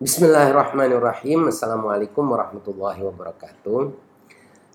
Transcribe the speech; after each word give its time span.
Bismillahirrahmanirrahim. 0.00 1.52
Assalamualaikum 1.52 2.24
warahmatullahi 2.24 3.04
wabarakatuh. 3.04 3.92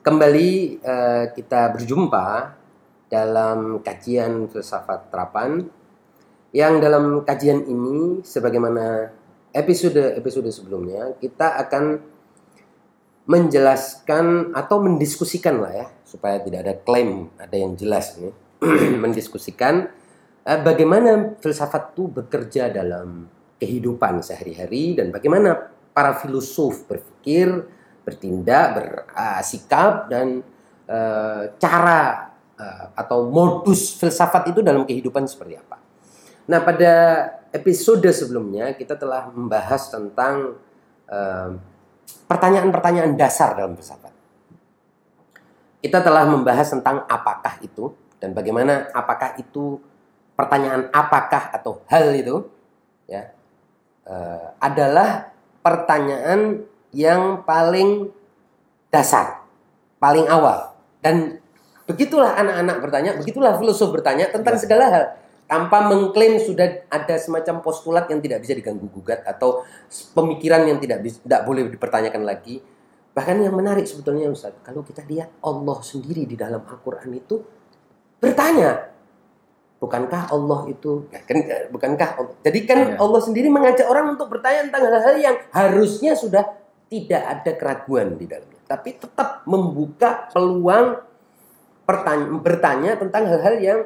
Kembali 0.05 0.77
uh, 0.85 1.33
kita 1.33 1.73
berjumpa 1.73 2.53
dalam 3.09 3.81
kajian 3.81 4.45
filsafat 4.45 5.09
terapan 5.09 5.65
yang 6.53 6.77
dalam 6.77 7.25
kajian 7.25 7.65
ini 7.65 8.21
sebagaimana 8.21 9.09
episode-episode 9.49 10.53
sebelumnya 10.53 11.17
kita 11.17 11.57
akan 11.57 12.05
menjelaskan 13.25 14.53
atau 14.53 14.77
mendiskusikan 14.77 15.57
lah 15.57 15.73
ya 15.73 15.87
supaya 16.05 16.37
tidak 16.37 16.69
ada 16.69 16.77
klaim 16.85 17.33
ada 17.41 17.57
yang 17.57 17.73
jelas 17.73 18.13
nih 18.21 18.29
mendiskusikan 19.01 19.89
uh, 20.45 20.59
bagaimana 20.61 21.33
filsafat 21.41 21.97
itu 21.97 22.13
bekerja 22.13 22.69
dalam 22.69 23.33
kehidupan 23.59 24.19
sehari-hari 24.19 24.99
dan 24.99 25.11
bagaimana 25.11 25.71
para 25.95 26.19
filosof 26.19 26.83
berpikir, 26.91 27.47
bertindak, 28.03 28.67
bersikap 28.75 30.11
dan 30.11 30.43
uh, 30.91 31.55
cara 31.55 32.35
uh, 32.59 32.85
atau 32.93 33.31
modus 33.31 33.95
filsafat 33.95 34.51
itu 34.51 34.59
dalam 34.59 34.83
kehidupan 34.83 35.23
seperti 35.23 35.55
apa. 35.55 35.79
Nah, 36.45 36.61
pada 36.61 36.93
episode 37.55 38.05
sebelumnya 38.11 38.75
kita 38.75 38.99
telah 38.99 39.31
membahas 39.31 39.89
tentang 39.89 40.59
pertanyaan-pertanyaan 42.29 43.13
uh, 43.13 43.17
dasar 43.17 43.55
dalam 43.55 43.73
filsafat. 43.73 44.13
Kita 45.79 46.01
telah 46.01 46.25
membahas 46.25 46.67
tentang 46.69 47.05
apakah 47.05 47.61
itu 47.61 47.93
dan 48.17 48.33
bagaimana 48.33 48.89
apakah 48.89 49.37
itu 49.37 49.77
pertanyaan 50.33 50.89
apakah 50.91 51.53
atau 51.53 51.85
hal 51.87 52.09
itu 52.17 52.49
ya 53.05 53.34
uh, 54.05 54.55
adalah 54.61 55.33
pertanyaan 55.61 56.65
yang 56.95 57.43
paling 57.43 58.09
dasar, 58.93 59.43
paling 59.99 60.25
awal. 60.31 60.73
Dan 61.03 61.41
begitulah 61.85 62.33
anak-anak 62.37 62.77
bertanya, 62.81 63.11
begitulah 63.17 63.57
filosof 63.59 63.91
bertanya 63.93 64.31
tentang 64.31 64.55
ya. 64.57 64.61
segala 64.61 64.85
hal 64.89 65.05
tanpa 65.45 65.85
mengklaim 65.85 66.41
sudah 66.41 66.89
ada 66.89 67.15
semacam 67.21 67.61
postulat 67.61 68.09
yang 68.09 68.17
tidak 68.17 68.41
bisa 68.41 68.57
diganggu 68.57 68.89
gugat 68.89 69.21
atau 69.29 69.61
pemikiran 70.17 70.65
yang 70.65 70.81
tidak 70.81 71.05
bisa, 71.05 71.21
tidak 71.21 71.45
boleh 71.45 71.69
dipertanyakan 71.69 72.25
lagi. 72.25 72.61
Bahkan 73.13 73.45
yang 73.45 73.53
menarik 73.53 73.85
sebetulnya 73.85 74.27
Ustaz, 74.27 74.57
kalau 74.65 74.81
kita 74.81 75.05
lihat 75.05 75.29
Allah 75.45 75.77
sendiri 75.85 76.25
di 76.25 76.35
dalam 76.35 76.65
Al-Qur'an 76.65 77.07
itu 77.13 77.39
bertanya, 78.17 78.94
Bukankah 79.75 80.31
Allah 80.31 80.71
itu 80.71 81.05
ya 81.11 81.19
kan 81.21 81.37
bukankah 81.69 82.09
Allah. 82.15 82.35
Jadi 82.41 82.59
kan 82.63 82.79
ya. 82.79 82.95
Allah 82.95 83.21
sendiri 83.21 83.51
mengajak 83.51 83.85
orang 83.85 84.15
untuk 84.15 84.31
bertanya 84.31 84.71
tentang 84.71 84.87
hal-hal 84.87 85.15
yang 85.19 85.35
harusnya 85.51 86.15
sudah 86.15 86.47
tidak 86.87 87.21
ada 87.21 87.51
keraguan 87.59 88.15
di 88.15 88.25
dalamnya. 88.25 88.61
Tapi 88.65 88.97
tetap 88.97 89.43
membuka 89.45 90.31
peluang 90.31 91.03
pertanya, 91.85 92.25
bertanya 92.39 92.91
tentang 92.97 93.23
hal-hal 93.29 93.55
yang 93.61 93.79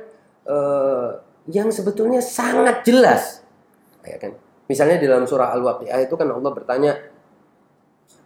uh, 0.47 1.19
yang 1.49 1.67
sebetulnya 1.73 2.21
sangat 2.21 2.85
jelas. 2.85 3.43
Ya 4.05 4.21
kan? 4.21 4.37
Misalnya 4.69 5.01
di 5.01 5.09
dalam 5.09 5.25
surah 5.25 5.51
Al-Waqiah 5.57 6.05
itu 6.05 6.13
kan 6.13 6.29
Allah 6.29 6.51
bertanya, 6.53 6.91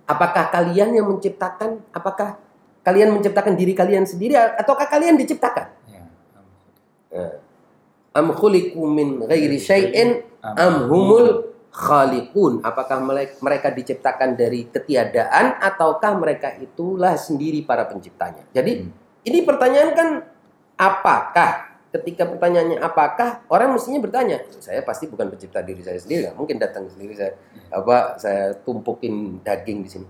apakah 0.06 0.52
kalian 0.52 0.92
yang 0.94 1.08
menciptakan? 1.08 1.80
Apakah 1.96 2.36
kalian 2.84 3.16
menciptakan 3.16 3.56
diri 3.56 3.72
kalian 3.72 4.04
sendiri 4.04 4.36
ataukah 4.36 4.92
kalian 4.92 5.16
diciptakan? 5.16 5.72
Ya. 5.88 6.04
Nah, 7.16 7.34
am 8.14 8.32
khuliqu 8.32 8.80
min 8.86 9.26
ghairi 9.26 9.58
syai'in 9.58 10.22
am 10.42 10.88
humul 10.88 11.54
khaliqun. 11.74 12.62
Apakah 12.62 13.02
mereka 13.42 13.74
diciptakan 13.74 14.38
dari 14.38 14.70
ketiadaan 14.70 15.58
ataukah 15.58 16.14
mereka 16.16 16.54
itulah 16.62 17.18
sendiri 17.18 17.66
para 17.66 17.90
penciptanya? 17.90 18.46
Jadi 18.54 18.86
hmm. 18.86 19.28
ini 19.28 19.40
pertanyaan 19.42 19.92
kan 19.98 20.10
apakah? 20.78 21.74
Ketika 21.94 22.26
pertanyaannya 22.26 22.82
apakah 22.82 23.46
orang 23.54 23.78
mestinya 23.78 24.02
bertanya 24.02 24.42
saya 24.58 24.82
pasti 24.82 25.06
bukan 25.06 25.30
pencipta 25.30 25.62
diri 25.62 25.78
saya 25.86 26.02
sendiri 26.02 26.26
gak 26.26 26.42
mungkin 26.42 26.58
datang 26.58 26.90
sendiri 26.90 27.14
saya 27.14 27.38
apa 27.70 28.18
saya 28.18 28.58
tumpukin 28.66 29.38
daging 29.46 29.86
di 29.86 29.90
sini. 29.94 30.08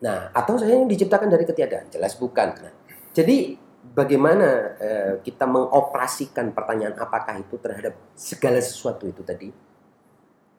Nah 0.00 0.32
atau 0.32 0.56
saya 0.56 0.72
yang 0.72 0.88
diciptakan 0.88 1.28
dari 1.28 1.44
ketiadaan? 1.44 1.92
Jelas 1.92 2.16
bukan. 2.16 2.48
Nah, 2.48 2.72
jadi 3.12 3.60
bagaimana 3.94 4.48
eh, 4.80 5.12
kita 5.22 5.44
mengoperasikan 5.46 6.50
pertanyaan 6.56 6.96
apakah 6.98 7.38
itu 7.38 7.60
terhadap 7.60 7.94
segala 8.16 8.58
sesuatu 8.58 9.06
itu 9.06 9.22
tadi. 9.22 9.52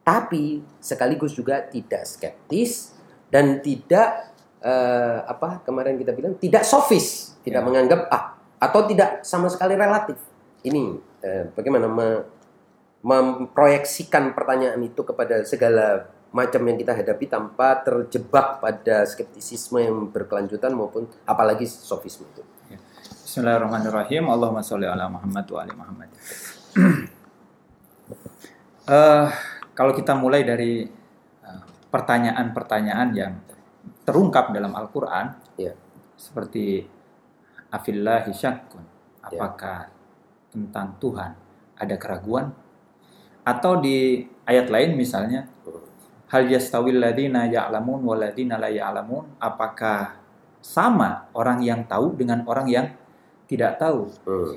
Tapi 0.08 0.64
sekaligus 0.80 1.36
juga 1.36 1.66
tidak 1.68 2.08
skeptis 2.08 2.96
dan 3.28 3.60
tidak 3.60 4.32
eh, 4.64 5.20
apa 5.28 5.66
kemarin 5.68 6.00
kita 6.00 6.16
bilang 6.16 6.40
tidak 6.40 6.64
sofis, 6.64 7.36
tidak 7.44 7.62
ya. 7.62 7.68
menganggap 7.68 8.08
ah 8.08 8.38
atau 8.58 8.88
tidak 8.88 9.22
sama 9.28 9.52
sekali 9.52 9.76
relatif. 9.76 10.18
Ini 10.64 10.84
eh, 11.22 11.44
bagaimana 11.52 11.86
me, 11.92 12.08
memproyeksikan 13.04 14.34
pertanyaan 14.34 14.82
itu 14.82 15.04
kepada 15.06 15.44
segala 15.46 16.10
macam 16.32 16.60
yang 16.68 16.78
kita 16.78 16.92
hadapi 16.92 17.26
tanpa 17.30 17.80
terjebak 17.82 18.60
pada 18.60 19.08
skeptisisme 19.08 19.80
yang 19.80 20.12
berkelanjutan 20.12 20.76
maupun 20.76 21.08
apalagi 21.24 21.66
sofisme 21.70 22.28
itu. 22.36 22.44
Bismillahirrahmanirrahim. 23.28 24.24
Allahumma 24.32 24.64
sholli 24.64 24.88
ala 24.88 25.12
Muhammad 25.12 25.44
wa 25.52 25.60
ali 25.60 25.74
Muhammad. 25.76 26.10
uh, 28.88 29.28
kalau 29.78 29.92
kita 29.92 30.16
mulai 30.16 30.48
dari 30.48 30.88
eh, 31.44 31.62
pertanyaan-pertanyaan 31.92 33.08
uh, 33.12 33.18
yang 33.20 33.36
terungkap 34.08 34.56
dalam 34.56 34.72
Al-Qur'an, 34.72 35.36
yeah. 35.60 35.76
seperti 36.16 36.88
afillahi 37.68 38.32
syakkun, 38.32 38.88
ya. 38.88 39.28
apakah 39.28 39.92
yeah. 39.92 40.48
tentang 40.48 40.96
Tuhan 40.96 41.36
ada 41.84 41.96
keraguan? 42.00 42.56
Atau 43.44 43.84
di 43.84 44.24
ayat 44.48 44.72
lain 44.72 44.96
misalnya, 44.96 45.52
hal 46.32 46.48
yastawil 46.48 47.04
ladina 47.04 47.44
ya'lamun 47.44 48.08
wal 48.08 48.24
ladina 48.24 48.56
la 48.56 48.72
ya'lamun, 48.72 49.36
apakah 49.44 50.16
sama 50.64 51.28
orang 51.36 51.60
yang 51.60 51.84
tahu 51.92 52.16
dengan 52.16 52.48
orang 52.48 52.72
yang 52.72 52.88
tidak 53.48 53.80
tahu. 53.82 54.12
Hmm. 54.28 54.54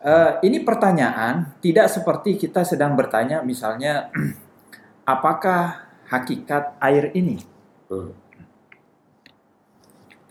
Uh, 0.00 0.32
ini 0.40 0.64
pertanyaan 0.64 1.52
tidak 1.60 1.92
seperti 1.92 2.40
kita 2.40 2.64
sedang 2.64 2.96
bertanya 2.96 3.44
misalnya 3.44 4.08
apakah 5.12 5.88
hakikat 6.08 6.76
air 6.80 7.12
ini. 7.12 7.40
Hmm. 7.90 8.16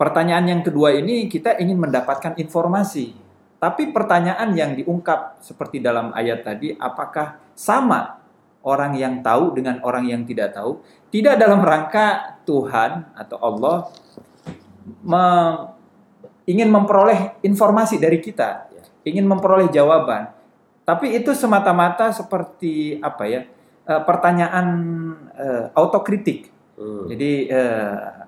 Pertanyaan 0.00 0.48
yang 0.48 0.62
kedua 0.64 0.96
ini 0.96 1.28
kita 1.28 1.60
ingin 1.60 1.76
mendapatkan 1.76 2.32
informasi. 2.40 3.12
Tapi 3.60 3.92
pertanyaan 3.92 4.56
yang 4.56 4.72
diungkap 4.72 5.44
seperti 5.44 5.84
dalam 5.84 6.16
ayat 6.16 6.40
tadi, 6.40 6.72
apakah 6.72 7.36
sama 7.52 8.16
orang 8.64 8.96
yang 8.96 9.20
tahu 9.20 9.52
dengan 9.52 9.84
orang 9.84 10.08
yang 10.08 10.24
tidak 10.24 10.56
tahu? 10.56 10.80
Tidak 11.12 11.36
dalam 11.36 11.60
rangka 11.60 12.40
Tuhan 12.48 13.12
atau 13.12 13.36
Allah 13.44 13.76
ingin 16.50 16.66
memperoleh 16.66 17.38
informasi 17.46 18.02
dari 18.02 18.18
kita, 18.18 18.66
ya. 18.74 18.82
ingin 19.06 19.30
memperoleh 19.30 19.70
jawaban. 19.70 20.34
Tapi 20.82 21.14
itu 21.14 21.30
semata-mata 21.30 22.10
seperti 22.10 22.98
apa 22.98 23.24
ya? 23.30 23.46
Uh, 23.86 24.02
pertanyaan 24.02 24.66
uh, 25.38 25.64
autokritik. 25.78 26.50
Hmm. 26.74 27.06
Jadi 27.06 27.46
uh, 27.54 28.26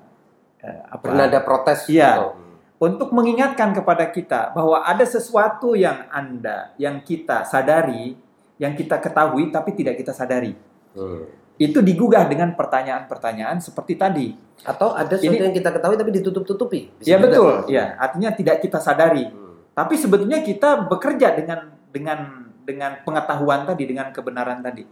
uh, 0.62 0.80
apa? 0.94 1.04
ada 1.10 1.40
protes. 1.42 1.90
Iya. 1.90 2.22
Oh. 2.22 2.38
Untuk 2.82 3.14
mengingatkan 3.14 3.70
kepada 3.74 4.10
kita 4.10 4.50
bahwa 4.54 4.82
ada 4.82 5.06
sesuatu 5.06 5.78
yang 5.78 6.06
Anda, 6.10 6.74
yang 6.78 7.02
kita 7.02 7.46
sadari, 7.46 8.18
yang 8.58 8.74
kita 8.74 8.98
ketahui 8.98 9.54
tapi 9.54 9.70
tidak 9.74 10.02
kita 10.02 10.10
sadari. 10.10 10.54
Hmm 10.94 11.41
itu 11.62 11.78
digugah 11.78 12.26
dengan 12.26 12.58
pertanyaan-pertanyaan 12.58 13.62
seperti 13.62 13.94
tadi. 13.94 14.34
Atau 14.66 14.94
ada 14.94 15.14
sesuatu 15.14 15.38
Ini, 15.38 15.46
yang 15.46 15.54
kita 15.54 15.70
ketahui 15.70 15.96
tapi 15.98 16.10
ditutup-tutupi. 16.10 16.80
Ya 17.06 17.22
betul, 17.22 17.70
ya 17.70 17.94
artinya 18.02 18.34
tidak 18.34 18.58
kita 18.58 18.82
sadari. 18.82 19.30
Hmm. 19.30 19.70
Tapi 19.70 19.94
sebetulnya 19.94 20.42
kita 20.42 20.90
bekerja 20.90 21.38
dengan 21.38 21.70
dengan 21.94 22.50
dengan 22.62 22.98
pengetahuan 23.06 23.62
tadi, 23.66 23.82
dengan 23.86 24.10
kebenaran 24.10 24.58
tadi. 24.62 24.86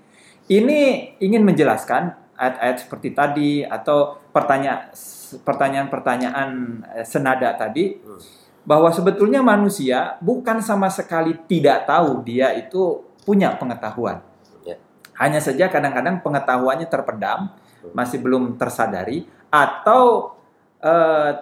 Ini 0.50 0.81
ingin 1.23 1.43
menjelaskan 1.47 2.35
ayat-ayat 2.39 2.77
seperti 2.87 3.09
tadi 3.15 3.50
atau 3.62 4.17
pertanyaan 4.31 4.91
pertanyaan-pertanyaan 5.45 6.49
eh, 6.97 7.06
senada 7.06 7.55
tadi 7.55 7.99
hmm. 7.99 8.21
bahwa 8.67 8.91
sebetulnya 8.91 9.43
manusia 9.43 10.19
bukan 10.19 10.59
sama 10.65 10.91
sekali 10.91 11.37
tidak 11.47 11.87
tahu 11.87 12.25
dia 12.27 12.50
itu 12.56 13.05
punya 13.23 13.55
pengetahuan 13.55 14.30
hanya 15.21 15.37
saja 15.37 15.69
kadang-kadang 15.69 16.25
pengetahuannya 16.25 16.89
terpendam, 16.89 17.53
masih 17.93 18.25
belum 18.25 18.57
tersadari, 18.57 19.29
atau 19.53 20.33
uh, 20.81 21.33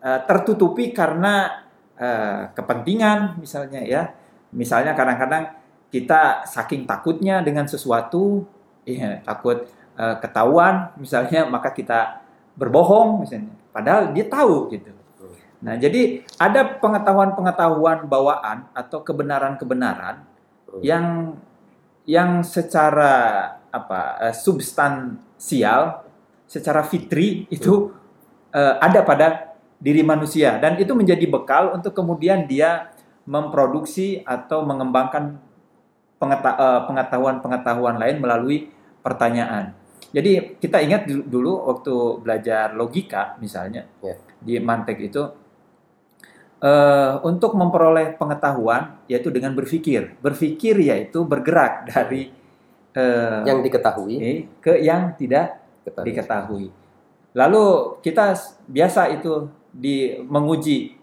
uh, 0.00 0.20
tertutupi 0.24 0.96
karena 0.96 1.68
uh, 2.00 2.48
kepentingan 2.56 3.36
misalnya 3.36 3.84
ya. 3.84 4.16
Misalnya 4.56 4.96
kadang-kadang 4.96 5.52
kita 5.92 6.48
saking 6.48 6.88
takutnya 6.88 7.44
dengan 7.44 7.68
sesuatu, 7.68 8.48
ya, 8.88 9.20
takut 9.20 9.68
uh, 10.00 10.16
ketahuan 10.16 10.96
misalnya 10.96 11.44
maka 11.44 11.68
kita 11.76 12.24
berbohong 12.56 13.28
misalnya. 13.28 13.52
Padahal 13.76 14.16
dia 14.16 14.24
tahu 14.24 14.72
gitu. 14.72 14.88
Nah 15.62 15.76
jadi 15.78 16.24
ada 16.40 16.80
pengetahuan-pengetahuan 16.80 18.08
bawaan 18.08 18.66
atau 18.72 19.04
kebenaran-kebenaran 19.04 20.24
yang 20.82 21.36
yang 22.08 22.42
secara 22.42 23.12
apa 23.72 24.00
uh, 24.20 24.34
substansial 24.34 26.04
secara 26.44 26.84
fitri 26.84 27.48
itu 27.48 27.94
uh, 28.52 28.74
ada 28.82 29.00
pada 29.06 29.56
diri 29.82 30.06
manusia 30.06 30.62
dan 30.62 30.78
itu 30.78 30.94
menjadi 30.94 31.26
bekal 31.26 31.74
untuk 31.74 31.96
kemudian 31.96 32.46
dia 32.46 32.94
memproduksi 33.26 34.22
atau 34.22 34.62
mengembangkan 34.62 35.38
eh, 36.22 36.80
pengetahuan-pengetahuan 36.86 37.98
lain 37.98 38.22
melalui 38.22 38.70
pertanyaan. 39.02 39.74
Jadi 40.14 40.58
kita 40.62 40.78
ingat 40.82 41.06
dulu 41.08 41.66
waktu 41.66 41.94
belajar 42.22 42.76
logika 42.78 43.38
misalnya 43.42 43.88
yeah. 44.04 44.18
di 44.38 44.60
Mantek 44.60 45.02
itu 45.02 45.22
uh, 46.62 47.20
untuk 47.26 47.58
memperoleh 47.58 48.14
pengetahuan 48.16 49.02
yaitu 49.10 49.28
dengan 49.34 49.52
berpikir. 49.52 50.16
Berpikir 50.22 50.78
yaitu 50.78 51.26
bergerak 51.26 51.90
dari 51.90 52.30
uh, 52.94 53.42
yang 53.44 53.60
diketahui 53.60 54.46
ke 54.62 54.72
yang 54.80 55.12
tidak 55.18 55.58
Ketahui. 55.82 56.06
diketahui. 56.06 56.66
Lalu 57.34 57.64
kita 58.04 58.38
biasa 58.70 59.10
itu 59.10 59.50
di 59.72 60.14
menguji 60.20 60.94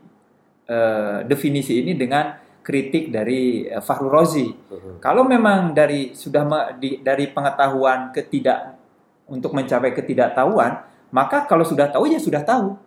uh, 0.70 1.26
definisi 1.26 1.82
ini 1.82 1.98
dengan 1.98 2.38
kritik 2.62 3.10
dari 3.10 3.66
uh, 3.66 3.82
Fahru 3.82 4.08
Rozi. 4.08 4.46
Uh-huh. 4.46 5.02
Kalau 5.02 5.26
memang 5.26 5.74
dari 5.74 6.14
sudah 6.14 6.46
me, 6.46 6.60
di, 6.78 7.02
dari 7.02 7.28
pengetahuan 7.34 8.14
ketidak 8.14 8.78
untuk 9.26 9.58
mencapai 9.58 9.90
ketidaktahuan, 9.94 10.86
maka 11.10 11.50
kalau 11.50 11.66
sudah 11.66 11.90
tahu 11.90 12.06
ya 12.14 12.22
sudah 12.22 12.46
tahu. 12.46 12.78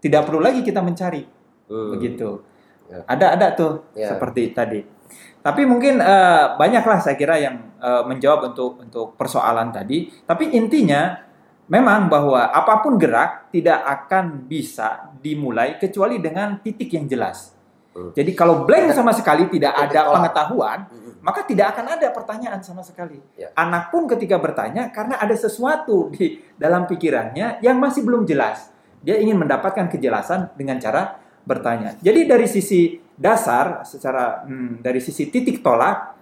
Tidak 0.00 0.24
perlu 0.24 0.40
lagi 0.40 0.64
kita 0.64 0.80
mencari. 0.80 1.39
Uh. 1.70 1.94
Begitu. 1.94 2.42
Yeah. 2.90 3.06
Ada 3.06 3.26
ada 3.38 3.46
tuh 3.54 3.86
yeah. 3.94 4.10
seperti 4.10 4.50
tadi. 4.50 4.82
Tapi 5.40 5.64
mungkin 5.64 6.02
uh, 6.02 6.58
banyaklah 6.60 7.00
saya 7.00 7.16
kira 7.16 7.40
yang 7.40 7.72
uh, 7.80 8.04
menjawab 8.04 8.52
untuk 8.52 8.82
untuk 8.82 9.16
persoalan 9.16 9.72
tadi. 9.72 10.10
Tapi 10.26 10.52
intinya 10.52 11.16
memang 11.70 12.10
bahwa 12.10 12.50
apa 12.50 12.82
pun 12.84 12.98
gerak 13.00 13.48
tidak 13.54 13.80
akan 13.80 14.44
bisa 14.44 15.14
dimulai 15.22 15.78
kecuali 15.80 16.20
dengan 16.20 16.58
titik 16.60 16.92
yang 16.92 17.06
jelas. 17.08 17.56
Hmm. 17.94 18.10
Jadi 18.14 18.36
kalau 18.36 18.68
blank 18.68 18.92
sama 18.94 19.10
sekali 19.16 19.48
tidak 19.50 19.74
ada 19.74 20.12
pengetahuan, 20.12 20.86
hmm. 20.90 21.24
maka 21.24 21.42
tidak 21.46 21.74
akan 21.74 21.98
ada 21.98 22.06
pertanyaan 22.12 22.60
sama 22.62 22.84
sekali. 22.84 23.18
Ya. 23.34 23.50
Anak 23.54 23.90
pun 23.90 24.06
ketika 24.10 24.36
bertanya 24.38 24.92
karena 24.92 25.18
ada 25.18 25.34
sesuatu 25.34 26.10
di 26.14 26.42
dalam 26.58 26.84
pikirannya 26.84 27.62
yang 27.64 27.78
masih 27.78 28.04
belum 28.04 28.26
jelas. 28.26 28.70
Dia 29.00 29.16
ingin 29.16 29.40
mendapatkan 29.40 29.88
kejelasan 29.88 30.52
dengan 30.60 30.76
cara 30.76 31.16
bertanya. 31.50 31.98
Jadi 31.98 32.30
dari 32.30 32.46
sisi 32.46 33.02
dasar, 33.18 33.82
secara 33.82 34.46
hmm, 34.46 34.78
dari 34.78 35.02
sisi 35.02 35.26
titik 35.26 35.58
tolak, 35.58 36.14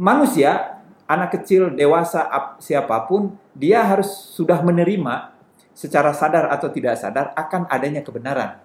manusia 0.00 0.80
anak 1.04 1.40
kecil, 1.40 1.72
dewasa, 1.72 2.24
siapa 2.60 3.04
pun, 3.04 3.36
dia 3.52 3.84
harus 3.84 4.08
sudah 4.08 4.60
menerima 4.64 5.36
secara 5.72 6.12
sadar 6.16 6.52
atau 6.52 6.68
tidak 6.72 6.96
sadar 6.96 7.32
akan 7.36 7.68
adanya 7.68 8.04
kebenaran. 8.04 8.60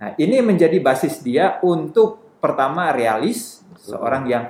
Nah, 0.00 0.10
ini 0.16 0.40
menjadi 0.40 0.78
basis 0.80 1.20
dia 1.20 1.60
untuk 1.60 2.38
pertama 2.40 2.90
realis, 2.90 3.60
seorang 3.82 4.24
yang 4.26 4.44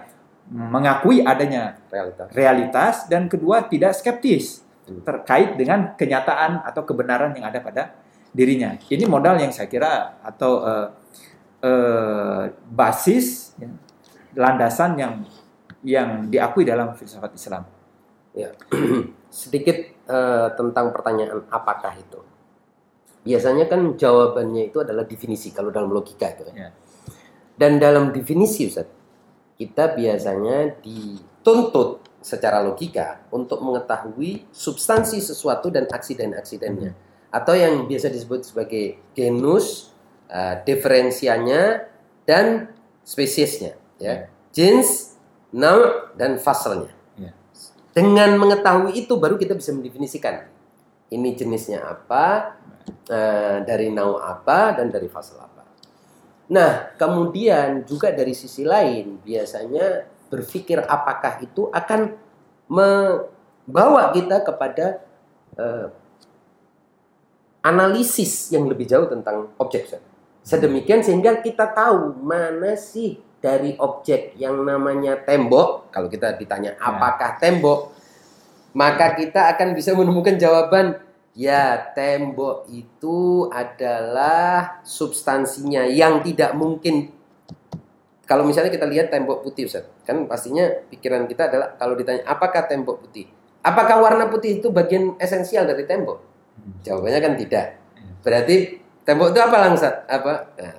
mengakui 0.53 1.25
adanya 1.25 1.81
realitas, 1.89 2.27
realitas 2.37 2.95
dan 3.09 3.29
kedua 3.31 3.65
tidak 3.69 3.97
skeptis 3.97 4.61
terkait 5.07 5.57
dengan 5.57 5.95
kenyataan 5.95 6.67
atau 6.67 6.83
kebenaran 6.85 7.33
yang 7.33 7.49
ada 7.49 7.63
pada 7.63 7.95
dirinya. 8.33 8.75
Ini 8.81 9.05
modal 9.05 9.39
yang 9.39 9.53
saya 9.53 9.69
kira 9.69 10.19
atau 10.25 10.65
uh, 10.65 10.89
uh, 11.63 12.43
basis 12.73 13.55
ya, 13.61 13.69
landasan 14.35 14.97
yang 14.97 15.15
yang 15.85 16.33
diakui 16.33 16.65
dalam 16.65 16.97
filsafat 16.97 17.37
Islam. 17.37 17.63
Ya, 18.33 18.57
sedikit 19.29 19.77
uh, 20.09 20.49
tentang 20.57 20.91
pertanyaan 20.91 21.45
apakah 21.53 21.93
itu. 21.95 22.21
Biasanya 23.23 23.71
kan 23.71 23.95
jawabannya 23.95 24.73
itu 24.73 24.83
adalah 24.83 25.07
definisi 25.07 25.55
kalau 25.55 25.71
dalam 25.71 25.93
logika 25.93 26.27
itu. 26.33 26.43
Ya. 26.57 26.75
Dan 27.55 27.79
dalam 27.79 28.11
definisi 28.11 28.67
Ustaz, 28.67 28.89
kita 29.55 29.95
biasanya 29.95 30.83
dituntut 30.83 32.03
secara 32.19 32.63
logika 32.67 33.23
untuk 33.31 33.63
mengetahui 33.63 34.51
substansi 34.51 35.23
sesuatu 35.23 35.71
dan 35.71 35.87
aksiden-aksidennya. 35.87 36.91
Hmm. 36.95 37.12
Atau 37.33 37.57
yang 37.57 37.89
biasa 37.89 38.13
disebut 38.13 38.45
sebagai 38.45 39.01
genus, 39.17 39.91
uh, 40.29 40.61
diferensianya, 40.63 41.89
dan 42.29 42.71
spesiesnya. 43.03 43.81
Ya. 43.97 44.07
ya. 44.07 44.15
Jenis, 44.53 45.17
Now 45.53 46.13
dan 46.17 46.41
fasalnya. 46.41 46.93
Ya. 47.17 47.37
Dengan 47.93 48.37
mengetahui 48.41 48.97
itu 49.05 49.17
baru 49.21 49.37
kita 49.37 49.53
bisa 49.53 49.73
mendefinisikan 49.73 50.49
ini 51.13 51.37
jenisnya 51.37 51.85
apa, 51.85 52.57
uh, 53.13 53.57
dari 53.63 53.93
nau 53.93 54.17
apa 54.17 54.81
dan 54.81 54.89
dari 54.89 55.13
fasal 55.13 55.45
apa. 55.45 55.63
Nah, 56.49 56.97
kemudian 56.97 57.85
juga 57.85 58.11
dari 58.13 58.33
sisi 58.33 58.65
lain 58.65 59.21
biasanya 59.21 60.09
berpikir 60.33 60.81
apakah 60.81 61.45
itu 61.45 61.69
akan 61.69 62.17
membawa 62.69 64.09
kita 64.17 64.41
kepada 64.41 65.05
uh, 65.61 65.93
analisis 67.63 68.51
yang 68.51 68.67
lebih 68.67 68.85
jauh 68.85 69.07
tentang 69.07 69.55
objek. 69.57 69.87
Sedemikian 70.43 71.07
sehingga 71.07 71.39
kita 71.39 71.71
tahu 71.71 72.19
mana 72.19 72.75
sih 72.75 73.23
dari 73.39 73.75
objek 73.79 74.35
yang 74.39 74.63
namanya 74.63 75.19
tembok, 75.23 75.91
kalau 75.91 76.07
kita 76.11 76.35
ditanya 76.39 76.75
ya. 76.75 76.83
apakah 76.83 77.39
tembok, 77.39 77.95
maka 78.75 79.15
kita 79.15 79.51
akan 79.55 79.75
bisa 79.75 79.95
menemukan 79.95 80.39
jawaban 80.39 80.99
ya 81.33 81.91
tembok 81.95 82.69
itu 82.71 83.49
adalah 83.51 84.83
substansinya 84.85 85.89
yang 85.89 86.21
tidak 86.21 86.53
mungkin 86.53 87.11
kalau 88.23 88.47
misalnya 88.49 88.73
kita 88.73 88.89
lihat 88.89 89.13
tembok 89.13 89.45
putih 89.45 89.69
Ustaz, 89.69 89.85
kan 90.09 90.25
pastinya 90.25 90.65
pikiran 90.89 91.29
kita 91.29 91.53
adalah 91.53 91.75
kalau 91.77 91.99
ditanya 91.99 92.25
apakah 92.25 92.65
tembok 92.65 93.05
putih? 93.05 93.29
Apakah 93.63 94.01
warna 94.01 94.27
putih 94.27 94.59
itu 94.59 94.73
bagian 94.73 95.15
esensial 95.21 95.69
dari 95.69 95.85
tembok? 95.85 96.32
Jawabannya 96.87 97.21
kan 97.21 97.35
tidak. 97.39 97.67
Berarti 98.23 98.79
tembok 99.03 99.35
itu 99.35 99.41
apa 99.43 99.57
langsat? 99.59 99.95
Apa? 100.07 100.33
Nah, 100.59 100.77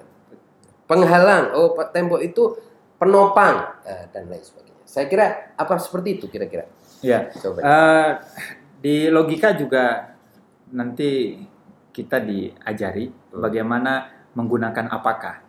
penghalang, 0.88 1.52
oh 1.56 1.76
tembok 1.92 2.22
itu 2.24 2.56
penopang 3.00 3.76
uh, 3.84 4.06
dan 4.16 4.32
lain 4.32 4.44
sebagainya. 4.44 4.84
Saya 4.88 5.06
kira 5.10 5.56
apa 5.58 5.76
seperti 5.82 6.22
itu 6.22 6.26
kira-kira? 6.32 6.70
Ya. 7.04 7.28
Uh, 7.44 8.22
di 8.80 9.12
logika 9.12 9.52
juga 9.56 10.16
nanti 10.72 11.40
kita 11.94 12.24
diajari 12.24 13.12
hmm. 13.12 13.42
bagaimana 13.44 13.92
menggunakan 14.34 14.88
apakah. 14.90 15.44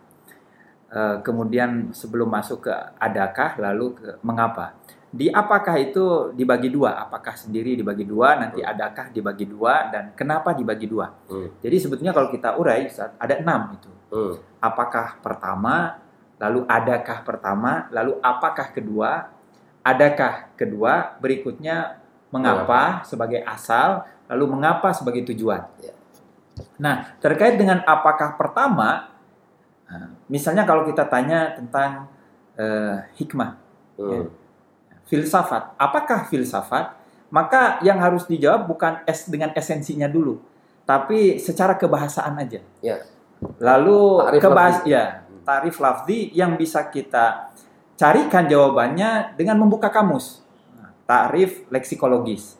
Uh, 0.85 1.19
kemudian 1.25 1.91
sebelum 1.91 2.29
masuk 2.29 2.69
ke 2.69 2.75
adakah, 3.01 3.57
lalu 3.59 3.97
ke 3.97 4.09
mengapa. 4.23 4.77
Di 5.15 5.31
apakah 5.31 5.79
itu 5.79 6.35
dibagi 6.35 6.67
dua, 6.67 7.07
apakah 7.07 7.39
sendiri 7.39 7.79
dibagi 7.79 8.03
dua, 8.03 8.35
nanti 8.35 8.59
hmm. 8.59 8.71
adakah 8.75 9.15
dibagi 9.15 9.47
dua, 9.47 9.87
dan 9.87 10.11
kenapa 10.11 10.51
dibagi 10.51 10.91
dua. 10.91 11.07
Hmm. 11.31 11.55
Jadi 11.63 11.79
sebetulnya 11.79 12.11
kalau 12.11 12.27
kita 12.27 12.59
urai, 12.59 12.91
ada 13.15 13.35
enam 13.39 13.79
itu. 13.79 13.87
Hmm. 14.11 14.35
Apakah 14.59 15.23
pertama, 15.23 16.03
lalu 16.35 16.67
adakah 16.67 17.23
pertama, 17.23 17.87
lalu 17.95 18.19
apakah 18.19 18.75
kedua, 18.75 19.31
adakah 19.87 20.51
kedua, 20.59 21.15
berikutnya 21.23 21.95
mengapa 22.27 23.07
sebagai 23.07 23.39
asal, 23.47 24.03
lalu 24.27 24.51
mengapa 24.51 24.91
sebagai 24.91 25.23
tujuan. 25.31 25.63
Ya. 25.79 25.95
Nah, 26.75 27.15
terkait 27.23 27.55
dengan 27.55 27.79
apakah 27.87 28.35
pertama, 28.35 29.15
nah, 29.87 30.11
misalnya 30.27 30.67
kalau 30.67 30.83
kita 30.83 31.07
tanya 31.07 31.55
tentang 31.55 32.11
uh, 32.59 32.99
hikmah, 33.15 33.55
hmm. 33.95 34.11
ya, 34.11 34.19
filsafat, 35.05 35.77
apakah 35.77 36.27
filsafat? 36.29 36.97
Maka 37.33 37.81
yang 37.81 37.97
harus 37.99 38.29
dijawab 38.29 38.69
bukan 38.69 39.01
es 39.03 39.25
dengan 39.27 39.51
esensinya 39.57 40.05
dulu, 40.05 40.39
tapi 40.85 41.41
secara 41.41 41.73
kebahasaan 41.75 42.37
aja. 42.37 42.61
Ya. 42.79 43.01
Lalu 43.59 44.23
kebahas 44.39 44.85
ya 44.87 45.25
tarif 45.45 45.77
lafzi 45.77 46.31
yang 46.33 46.57
bisa 46.57 46.87
kita 46.89 47.53
carikan 47.95 48.49
jawabannya 48.49 49.37
dengan 49.37 49.61
membuka 49.61 49.93
kamus. 49.93 50.41
Nah, 50.75 50.91
tarif 51.05 51.63
leksikologis. 51.69 52.57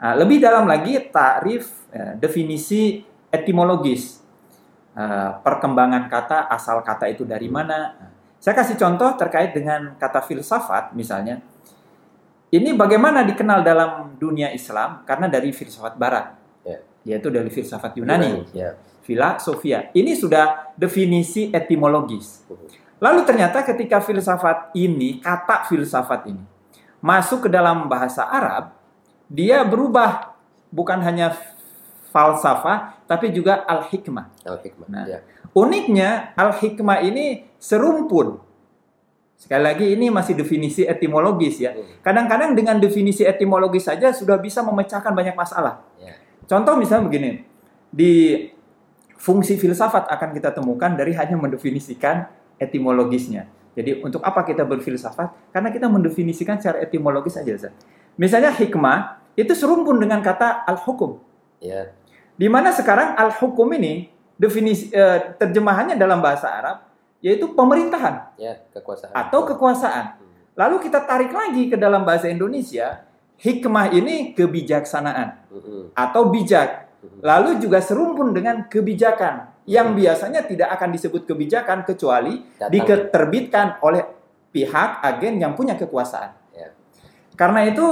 Nah, 0.00 0.12
lebih 0.18 0.42
dalam 0.42 0.66
lagi 0.66 0.98
tarif 1.12 1.86
ya, 1.92 2.16
definisi 2.18 3.04
etimologis. 3.30 4.24
Uh, 4.94 5.42
perkembangan 5.42 6.06
kata, 6.06 6.46
asal 6.54 6.78
kata 6.86 7.10
itu 7.10 7.26
dari 7.26 7.50
mana. 7.50 7.98
Nah, 7.98 8.10
saya 8.38 8.54
kasih 8.54 8.78
contoh 8.78 9.10
terkait 9.18 9.50
dengan 9.50 9.98
kata 9.98 10.22
filsafat 10.22 10.94
misalnya. 10.94 11.42
Ini 12.54 12.70
bagaimana 12.78 13.26
dikenal 13.26 13.66
dalam 13.66 14.14
dunia 14.14 14.54
Islam? 14.54 15.02
Karena 15.02 15.26
dari 15.26 15.50
filsafat 15.50 15.98
Barat, 15.98 16.38
ya. 16.62 16.78
yaitu 17.02 17.26
dari 17.34 17.50
filsafat 17.50 17.98
Yunani, 17.98 18.46
Yunani 18.46 18.54
ya. 18.54 18.78
filosofia. 19.02 19.90
Ini 19.90 20.14
sudah 20.14 20.70
definisi 20.78 21.50
etimologis. 21.50 22.46
Lalu 23.02 23.26
ternyata 23.26 23.66
ketika 23.66 23.98
filsafat 23.98 24.70
ini, 24.78 25.18
kata 25.18 25.66
filsafat 25.66 26.30
ini 26.30 26.54
masuk 27.04 27.44
ke 27.44 27.48
dalam 27.52 27.84
bahasa 27.84 28.24
Arab, 28.24 28.72
dia 29.28 29.60
berubah 29.60 30.32
bukan 30.72 31.04
hanya 31.04 31.36
falsafah, 32.08 32.96
tapi 33.04 33.28
juga 33.28 33.60
al-hikmah. 33.68 34.32
Al-hikmah. 34.40 34.88
Nah, 34.88 35.04
ya. 35.04 35.20
Uniknya 35.52 36.32
al-hikmah 36.32 37.04
ini 37.04 37.44
serumpun 37.60 38.40
Sekali 39.44 39.60
lagi 39.60 39.92
ini 39.92 40.08
masih 40.08 40.32
definisi 40.32 40.88
etimologis 40.88 41.60
ya. 41.60 41.76
Hmm. 41.76 42.00
Kadang-kadang 42.00 42.56
dengan 42.56 42.80
definisi 42.80 43.28
etimologis 43.28 43.84
saja 43.84 44.08
sudah 44.08 44.40
bisa 44.40 44.64
memecahkan 44.64 45.12
banyak 45.12 45.36
masalah. 45.36 45.84
Ya. 46.00 46.16
Contoh 46.48 46.80
misalnya 46.80 47.12
begini, 47.12 47.44
di 47.92 48.48
fungsi 49.20 49.60
filsafat 49.60 50.08
akan 50.08 50.32
kita 50.32 50.56
temukan 50.56 50.96
dari 50.96 51.12
hanya 51.12 51.36
mendefinisikan 51.36 52.24
etimologisnya. 52.56 53.44
Jadi 53.76 54.00
untuk 54.00 54.24
apa 54.24 54.48
kita 54.48 54.64
berfilsafat? 54.64 55.52
Karena 55.52 55.68
kita 55.68 55.92
mendefinisikan 55.92 56.56
secara 56.56 56.80
etimologis 56.80 57.36
saja. 57.36 57.68
Misalnya 58.16 58.48
hikmah 58.48 59.20
itu 59.36 59.52
serumpun 59.52 60.00
dengan 60.00 60.24
kata 60.24 60.64
al-hukum. 60.64 61.20
Ya. 61.60 61.92
Di 62.32 62.48
mana 62.48 62.72
sekarang 62.72 63.12
al-hukum 63.12 63.68
ini 63.76 64.08
definisi 64.40 64.88
eh, 64.88 65.36
terjemahannya 65.36 66.00
dalam 66.00 66.24
bahasa 66.24 66.48
Arab 66.48 66.93
yaitu 67.24 67.56
pemerintahan 67.56 68.36
ya, 68.36 68.60
kekuasaan. 68.76 69.16
atau 69.16 69.40
kekuasaan. 69.48 70.06
Lalu 70.54 70.76
kita 70.84 71.08
tarik 71.08 71.32
lagi 71.32 71.72
ke 71.72 71.76
dalam 71.80 72.04
bahasa 72.04 72.28
Indonesia, 72.28 73.08
hikmah 73.40 73.96
ini 73.96 74.36
kebijaksanaan 74.36 75.48
atau 75.96 76.28
bijak. 76.28 76.84
Lalu 77.24 77.64
juga 77.64 77.80
serumpun 77.80 78.36
dengan 78.36 78.68
kebijakan 78.68 79.64
yang 79.64 79.96
biasanya 79.96 80.44
tidak 80.44 80.76
akan 80.76 80.92
disebut 80.92 81.24
kebijakan 81.24 81.88
kecuali 81.88 82.44
Datang. 82.60 82.70
diterbitkan 82.70 83.66
oleh 83.80 84.04
pihak 84.52 85.00
agen 85.00 85.40
yang 85.40 85.56
punya 85.56 85.74
kekuasaan. 85.74 86.36
Ya. 86.52 86.70
Karena 87.34 87.64
itu 87.66 87.84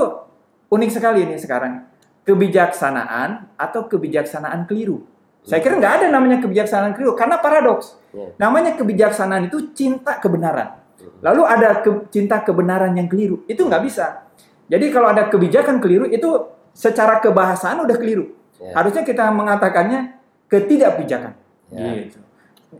unik 0.68 0.90
sekali 0.92 1.24
ini 1.26 1.40
sekarang 1.40 1.88
kebijaksanaan 2.22 3.58
atau 3.58 3.88
kebijaksanaan 3.88 4.68
keliru. 4.68 5.02
Saya 5.42 5.58
kira 5.58 5.74
nggak 5.74 5.94
ada 6.02 6.06
namanya 6.14 6.38
kebijaksanaan 6.38 6.94
keliru 6.94 7.18
karena 7.18 7.42
paradoks. 7.42 7.98
Ya. 8.14 8.30
Namanya 8.38 8.78
kebijaksanaan 8.78 9.50
itu 9.50 9.74
cinta 9.74 10.22
kebenaran. 10.22 10.78
Lalu 11.22 11.42
ada 11.42 11.82
ke, 11.82 11.90
cinta 12.14 12.38
kebenaran 12.42 12.94
yang 12.94 13.10
keliru. 13.10 13.42
Itu 13.50 13.66
nggak 13.66 13.82
bisa. 13.82 14.30
Jadi 14.70 14.94
kalau 14.94 15.10
ada 15.10 15.26
kebijakan 15.26 15.82
keliru 15.82 16.06
itu 16.06 16.30
secara 16.70 17.18
kebahasaan 17.18 17.82
udah 17.82 17.96
keliru. 17.98 18.30
Ya. 18.62 18.78
Harusnya 18.78 19.02
kita 19.02 19.26
mengatakannya 19.34 20.14
ketidakbijakan. 20.46 21.34
Ya. 21.74 22.06
Gitu. 22.06 22.18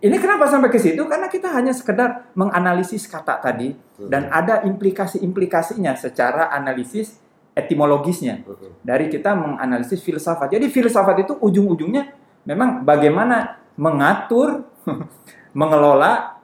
Ini 0.01 0.17
kenapa 0.17 0.49
sampai 0.49 0.73
ke 0.73 0.81
situ? 0.81 1.05
Karena 1.05 1.29
kita 1.29 1.53
hanya 1.53 1.77
sekedar 1.77 2.33
menganalisis 2.33 3.05
kata 3.05 3.37
tadi 3.45 3.77
hmm. 3.77 4.09
dan 4.09 4.33
ada 4.33 4.65
implikasi-implikasinya 4.65 5.93
secara 6.01 6.49
analisis 6.49 7.21
etimologisnya. 7.53 8.41
Hmm. 8.41 8.73
Dari 8.81 9.13
kita 9.13 9.37
menganalisis 9.37 10.01
filsafat. 10.01 10.57
Jadi 10.57 10.73
filsafat 10.73 11.29
itu 11.29 11.37
ujung-ujungnya 11.37 12.22
memang 12.47 12.83
bagaimana 12.83 13.63
mengatur, 13.79 14.67
mengelola 15.61 16.39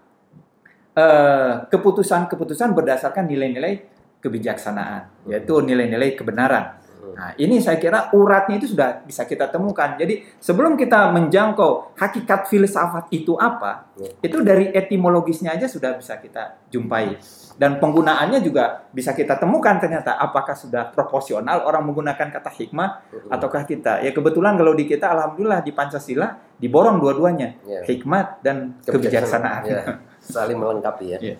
eh, 0.94 1.52
keputusan-keputusan 1.68 2.74
berdasarkan 2.74 3.24
nilai-nilai 3.26 3.74
kebijaksanaan, 4.18 5.30
yaitu 5.30 5.62
nilai-nilai 5.62 6.18
kebenaran. 6.18 6.78
Nah, 7.14 7.32
ini 7.38 7.62
saya 7.62 7.78
kira 7.80 8.10
uratnya 8.12 8.58
itu 8.58 8.74
sudah 8.74 9.04
bisa 9.06 9.24
kita 9.24 9.48
temukan. 9.48 9.94
Jadi, 9.96 10.24
sebelum 10.42 10.74
kita 10.74 11.12
menjangkau 11.14 11.94
hakikat 11.96 12.50
filsafat 12.50 13.08
itu 13.14 13.36
apa, 13.38 13.92
ya. 13.96 14.10
itu 14.24 14.42
dari 14.42 14.72
etimologisnya 14.72 15.54
aja 15.54 15.70
sudah 15.70 15.96
bisa 15.96 16.18
kita 16.18 16.58
jumpai. 16.72 17.16
Dan 17.58 17.82
penggunaannya 17.82 18.38
juga 18.38 18.86
bisa 18.94 19.10
kita 19.18 19.34
temukan 19.34 19.82
ternyata 19.82 20.14
apakah 20.14 20.54
sudah 20.54 20.94
proporsional 20.94 21.66
orang 21.66 21.90
menggunakan 21.90 22.30
kata 22.30 22.54
hikmah 22.54 23.10
ataukah 23.34 23.66
kita. 23.66 23.98
Ya 24.06 24.14
kebetulan 24.14 24.54
kalau 24.54 24.78
di 24.78 24.86
kita 24.86 25.10
alhamdulillah 25.10 25.66
di 25.66 25.74
Pancasila 25.74 26.38
diborong 26.54 27.02
dua-duanya, 27.02 27.58
ya. 27.66 27.82
hikmat 27.82 28.46
dan 28.46 28.78
kebijaksanaan. 28.86 29.62
Ya. 29.66 29.82
Saling 30.22 30.54
melengkapi 30.54 31.18
ya. 31.18 31.18
ya. 31.34 31.36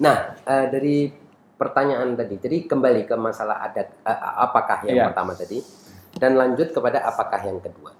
Nah, 0.00 0.34
uh, 0.42 0.66
dari 0.72 1.12
pertanyaan 1.60 2.16
tadi. 2.16 2.40
Jadi 2.40 2.64
kembali 2.64 3.04
ke 3.04 3.12
masalah 3.20 3.60
adat 3.68 3.92
uh, 4.08 4.48
apakah 4.48 4.88
yang 4.88 5.04
yeah. 5.04 5.06
pertama 5.12 5.36
tadi 5.36 5.60
dan 6.16 6.40
lanjut 6.40 6.72
kepada 6.72 7.04
apakah 7.04 7.44
yang 7.44 7.60
kedua. 7.60 7.92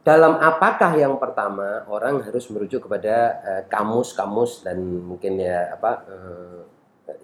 Dalam 0.00 0.38
apakah 0.40 0.96
yang 0.96 1.20
pertama 1.20 1.84
orang 1.90 2.24
harus 2.24 2.48
merujuk 2.48 2.88
kepada 2.88 3.42
kamus-kamus 3.68 4.62
uh, 4.62 4.70
dan 4.70 4.78
mungkin 4.80 5.36
ya 5.36 5.76
apa 5.76 5.90
uh, 6.08 6.62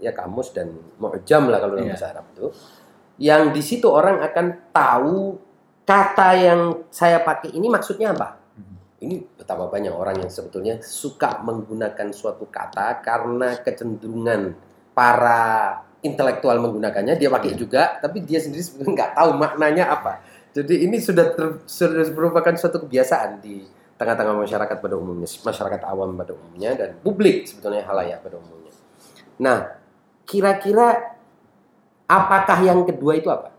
ya 0.02 0.10
kamus 0.10 0.50
dan 0.50 0.74
mu'jam 0.98 1.46
lah 1.48 1.62
kalau 1.62 1.78
dalam 1.78 1.88
yeah. 1.88 1.96
bahasa 1.96 2.12
Arab 2.12 2.26
itu. 2.36 2.46
Yang 3.22 3.42
di 3.54 3.62
situ 3.62 3.86
orang 3.86 4.18
akan 4.20 4.46
tahu 4.74 5.38
kata 5.86 6.28
yang 6.36 6.60
saya 6.90 7.22
pakai 7.22 7.54
ini 7.54 7.70
maksudnya 7.70 8.12
apa. 8.12 8.34
Hmm. 8.58 8.76
Ini 8.98 9.16
betapa 9.38 9.70
banyak 9.70 9.94
orang 9.94 10.26
yang 10.26 10.30
sebetulnya 10.30 10.82
suka 10.82 11.38
menggunakan 11.40 12.10
suatu 12.10 12.50
kata 12.50 12.98
karena 12.98 13.62
kecenderungan 13.62 14.71
para 14.92 15.80
intelektual 16.02 16.58
menggunakannya 16.58 17.14
dia 17.14 17.30
pakai 17.30 17.54
juga 17.54 17.98
tapi 18.02 18.26
dia 18.26 18.42
sendiri 18.42 18.60
sebenarnya 18.60 18.92
nggak 18.92 19.12
tahu 19.16 19.30
maknanya 19.38 19.84
apa. 19.92 20.12
Jadi 20.52 20.84
ini 20.84 21.00
sudah 21.00 21.32
ter, 21.32 21.64
sudah 21.64 22.04
merupakan 22.12 22.52
suatu 22.60 22.84
kebiasaan 22.84 23.40
di 23.40 23.64
tengah-tengah 23.96 24.36
masyarakat 24.36 24.76
pada 24.82 24.94
umumnya 24.98 25.30
masyarakat 25.30 25.80
awam 25.88 26.12
pada 26.18 26.36
umumnya 26.36 26.74
dan 26.76 26.90
publik 27.00 27.48
sebetulnya 27.48 27.86
halayak 27.86 28.20
pada 28.20 28.36
umumnya. 28.36 28.74
Nah 29.40 29.58
kira-kira 30.28 31.16
apakah 32.10 32.58
yang 32.60 32.84
kedua 32.84 33.12
itu 33.16 33.28
apa? 33.32 33.54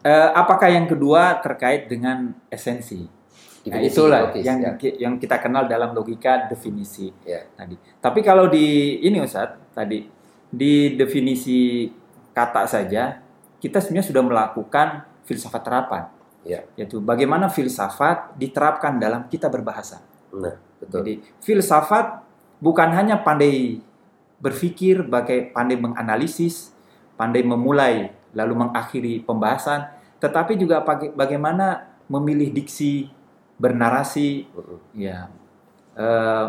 Uh, 0.00 0.30
apakah 0.40 0.72
yang 0.72 0.88
kedua 0.88 1.42
terkait 1.44 1.90
dengan 1.90 2.32
esensi 2.48 3.19
Nah, 3.68 3.76
itulah 3.84 4.32
logis, 4.32 4.40
yang 4.40 4.58
ya. 4.64 4.72
yang 4.96 5.14
kita 5.20 5.36
kenal 5.36 5.68
dalam 5.68 5.92
logika 5.92 6.48
definisi 6.48 7.12
ya. 7.28 7.44
tadi. 7.52 7.76
Tapi 7.76 8.20
kalau 8.24 8.48
di 8.48 8.96
ini 9.04 9.20
Ustaz 9.20 9.52
tadi 9.76 10.08
di 10.48 10.96
definisi 10.96 11.84
kata 12.32 12.64
saja 12.64 13.20
kita 13.60 13.84
sebenarnya 13.84 14.08
sudah 14.08 14.22
melakukan 14.24 14.88
filsafat 15.28 15.60
terapan. 15.60 16.02
Ya. 16.40 16.64
Yaitu 16.72 17.04
bagaimana 17.04 17.52
filsafat 17.52 18.32
diterapkan 18.40 18.96
dalam 18.96 19.28
kita 19.28 19.52
berbahasa. 19.52 20.00
Nah, 20.32 20.56
betul. 20.80 21.04
Jadi 21.04 21.12
filsafat 21.44 22.24
bukan 22.64 22.88
hanya 22.96 23.20
pandai 23.20 23.84
berpikir, 24.40 25.04
bagai 25.04 25.52
pandai 25.52 25.76
menganalisis, 25.76 26.72
pandai 27.20 27.44
memulai 27.44 28.16
lalu 28.32 28.56
mengakhiri 28.56 29.20
pembahasan, 29.20 29.84
tetapi 30.16 30.56
juga 30.56 30.80
bagaimana 31.12 31.92
memilih 32.08 32.48
diksi 32.56 33.19
bernarasi, 33.60 34.48
ya 34.96 35.28
e, 35.94 36.06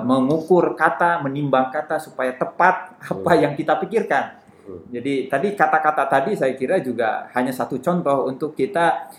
mengukur 0.07 0.79
kata, 0.79 1.19
menimbang 1.19 1.67
kata 1.69 1.99
supaya 1.99 2.31
tepat 2.31 2.95
apa 3.11 3.31
yang 3.35 3.53
kita 3.53 3.75
pikirkan. 3.77 4.39
Jadi 4.87 5.27
tadi 5.27 5.51
kata-kata 5.57 6.07
tadi 6.07 6.31
saya 6.37 6.55
kira 6.55 6.79
juga 6.79 7.27
hanya 7.35 7.51
satu 7.51 7.81
contoh 7.81 8.29
untuk 8.29 8.55
kita 8.55 9.09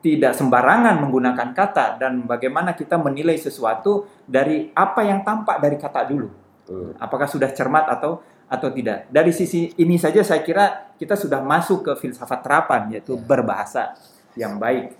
tidak 0.00 0.32
sembarangan 0.34 1.02
menggunakan 1.02 1.50
kata 1.54 2.00
dan 2.00 2.24
bagaimana 2.26 2.74
kita 2.74 2.98
menilai 2.98 3.36
sesuatu 3.38 4.06
dari 4.24 4.70
apa 4.72 5.04
yang 5.06 5.22
tampak 5.22 5.62
dari 5.62 5.76
kata 5.78 6.00
dulu. 6.08 6.28
Apakah 6.98 7.30
sudah 7.30 7.52
cermat 7.54 7.86
atau 7.86 8.18
atau 8.46 8.70
tidak. 8.70 9.10
Dari 9.10 9.34
sisi 9.34 9.74
ini 9.74 9.98
saja 9.98 10.22
saya 10.22 10.42
kira 10.42 10.94
kita 10.94 11.18
sudah 11.18 11.42
masuk 11.42 11.82
ke 11.82 11.92
filsafat 12.06 12.46
terapan 12.46 12.94
yaitu 12.94 13.18
ya. 13.18 13.22
berbahasa 13.22 13.82
yang 14.38 14.58
baik. 14.62 14.94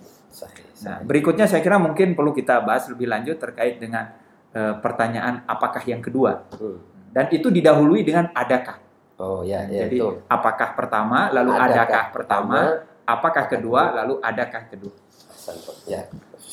Nah, 0.85 1.01
berikutnya 1.01 1.49
saya 1.49 1.65
kira 1.65 1.81
mungkin 1.81 2.13
perlu 2.13 2.35
kita 2.35 2.61
bahas 2.61 2.85
lebih 2.91 3.09
lanjut 3.09 3.41
terkait 3.41 3.81
dengan 3.81 4.13
uh, 4.53 4.77
pertanyaan 4.77 5.41
apakah 5.49 5.81
yang 5.87 6.03
kedua. 6.03 6.45
Hmm. 6.53 6.77
Dan 7.09 7.25
itu 7.33 7.49
didahului 7.49 8.05
dengan 8.05 8.29
adakah. 8.35 8.77
Oh 9.17 9.41
ya, 9.41 9.65
ya 9.65 9.89
Jadi 9.89 9.97
itu. 9.97 10.21
apakah 10.29 10.77
pertama, 10.77 11.33
lalu 11.33 11.57
adakah, 11.57 11.65
adakah 11.73 12.05
pertama, 12.13 12.59
apakah 13.01 13.45
kedua, 13.49 13.81
lalu 14.03 14.21
adakah 14.21 14.63
kedua. 14.69 14.93
Ya, 15.89 16.05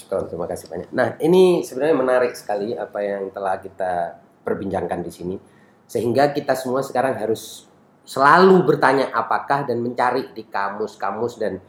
terima 0.09 0.47
kasih 0.49 0.73
banyak. 0.73 0.89
Nah, 0.95 1.19
ini 1.21 1.61
sebenarnya 1.61 1.97
menarik 1.99 2.33
sekali 2.33 2.73
apa 2.73 3.03
yang 3.05 3.29
telah 3.35 3.61
kita 3.61 4.23
perbincangkan 4.47 5.01
di 5.05 5.13
sini. 5.13 5.37
Sehingga 5.85 6.33
kita 6.33 6.57
semua 6.57 6.81
sekarang 6.81 7.21
harus 7.21 7.69
selalu 8.05 8.65
bertanya 8.65 9.13
apakah 9.13 9.65
dan 9.69 9.81
mencari 9.81 10.33
di 10.33 10.45
kamus-kamus 10.49 11.37
dan 11.37 11.61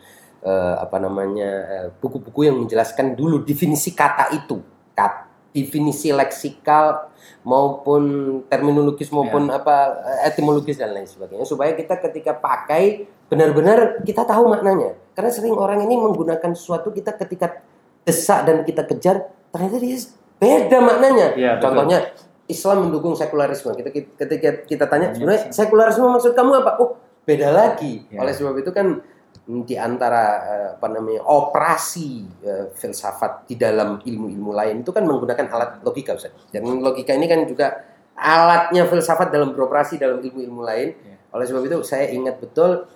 uh, 0.46 0.76
apa 0.80 1.02
namanya 1.02 1.50
eh, 1.66 1.88
buku-buku 1.98 2.46
yang 2.46 2.62
menjelaskan 2.62 3.18
dulu 3.18 3.42
definisi 3.42 3.92
kata 3.92 4.32
itu. 4.38 4.62
Kat, 4.96 5.28
definisi 5.52 6.14
leksikal 6.14 7.12
maupun 7.44 8.04
terminologis 8.48 9.12
maupun 9.12 9.52
ya. 9.52 9.60
apa 9.60 9.76
etimologis 10.24 10.80
dan 10.80 10.94
lain 10.94 11.10
sebagainya. 11.10 11.44
Supaya 11.44 11.74
kita 11.74 12.00
ketika 12.00 12.38
pakai 12.38 13.10
benar-benar 13.28 14.06
kita 14.06 14.24
tahu 14.24 14.48
maknanya. 14.48 14.96
Karena 15.18 15.32
sering 15.34 15.58
orang 15.58 15.84
ini 15.84 15.98
menggunakan 15.98 16.54
sesuatu 16.54 16.94
kita 16.94 17.18
ketika 17.18 17.60
desak 18.06 18.46
dan 18.46 18.62
kita 18.62 18.86
kejar 18.86 19.34
ternyata 19.50 19.78
dia 19.82 19.98
beda 20.38 20.78
maknanya. 20.80 21.28
Ya, 21.36 21.52
contohnya 21.58 22.14
Islam 22.46 22.88
mendukung 22.88 23.18
sekularisme. 23.18 23.74
Kita 23.74 23.90
ketika 23.92 24.50
kita 24.70 24.86
tanya 24.86 25.12
sebenarnya 25.12 25.50
sekularisme 25.50 26.06
maksud 26.06 26.38
kamu 26.38 26.62
apa? 26.62 26.78
Oh 26.78 27.02
beda 27.26 27.50
lagi. 27.50 28.06
Ya. 28.14 28.22
oleh 28.22 28.34
sebab 28.38 28.54
itu 28.62 28.70
kan 28.70 29.02
di 29.46 29.78
antara 29.78 30.24
eh, 30.42 30.70
apa 30.74 30.88
namanya 30.90 31.22
operasi 31.22 32.26
uh, 32.42 32.66
filsafat 32.74 33.46
di 33.46 33.54
dalam 33.54 34.02
ilmu-ilmu 34.02 34.50
lain 34.50 34.82
itu 34.82 34.90
kan 34.90 35.06
menggunakan 35.06 35.46
alat 35.54 35.72
logika 35.86 36.18
Ustaz. 36.18 36.34
Dan 36.50 36.66
logika 36.82 37.14
ini 37.14 37.30
kan 37.30 37.46
juga 37.46 37.78
alatnya 38.18 38.90
filsafat 38.90 39.30
dalam 39.30 39.54
beroperasi 39.54 40.02
dalam 40.02 40.18
ilmu-ilmu 40.18 40.66
lain. 40.66 40.98
Yeah. 40.98 41.18
Oleh 41.38 41.46
sebab 41.46 41.62
itu 41.62 41.78
saya 41.86 42.10
ingat 42.10 42.42
betul 42.42 42.90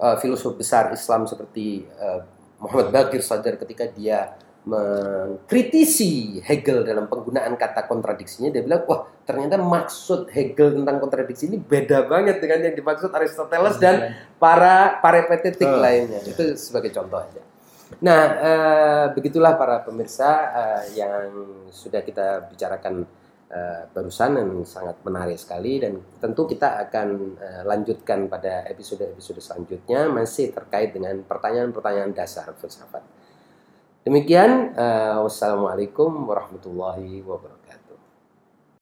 uh, 0.00 0.16
filosof 0.16 0.56
besar 0.56 0.88
Islam 0.88 1.28
seperti 1.28 1.84
uh, 2.00 2.24
Muhammad 2.64 2.88
Baqir 2.88 3.20
Sadar 3.20 3.60
ketika 3.60 3.84
dia 3.92 4.32
mengkritisi 4.60 6.44
Hegel 6.44 6.84
dalam 6.84 7.08
penggunaan 7.08 7.56
kata 7.56 7.88
kontradiksinya. 7.88 8.52
Dia 8.52 8.60
bilang 8.60 8.84
wah 8.84 9.08
ternyata 9.24 9.56
maksud 9.56 10.28
Hegel 10.28 10.76
tentang 10.76 11.00
kontradiksi 11.00 11.48
ini 11.48 11.56
beda 11.56 12.04
banget 12.04 12.44
dengan 12.44 12.68
yang 12.68 12.76
dimaksud 12.76 13.08
Aristoteles 13.08 13.80
dan 13.80 13.96
iya. 13.96 14.08
para 14.36 15.00
parepetetik 15.00 15.64
oh, 15.64 15.80
lainnya. 15.80 16.20
Itu 16.28 16.60
sebagai 16.60 16.92
contoh 16.92 17.24
aja. 17.24 17.40
Nah 18.04 18.22
eh, 18.36 19.04
begitulah 19.16 19.56
para 19.56 19.80
pemirsa 19.80 20.30
eh, 20.52 21.00
yang 21.00 21.32
sudah 21.72 22.04
kita 22.04 22.52
bicarakan 22.52 23.08
eh, 23.48 23.82
barusan 23.96 24.44
yang 24.44 24.52
sangat 24.68 25.00
menarik 25.08 25.40
sekali. 25.40 25.80
Dan 25.80 26.04
tentu 26.20 26.44
kita 26.44 26.84
akan 26.84 27.08
eh, 27.40 27.62
lanjutkan 27.64 28.28
pada 28.28 28.68
episode-episode 28.68 29.40
selanjutnya 29.40 30.04
masih 30.12 30.52
terkait 30.52 30.92
dengan 30.92 31.16
pertanyaan-pertanyaan 31.24 32.12
dasar 32.12 32.52
filsafat 32.60 33.19
Demikian, 34.00 34.72
uh, 34.80 35.20
wassalamualaikum 35.28 36.24
warahmatullahi 36.24 37.20
wabarakatuh. 37.20 37.59